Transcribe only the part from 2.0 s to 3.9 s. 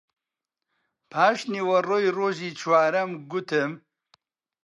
ڕۆژی چوارەم گوتم: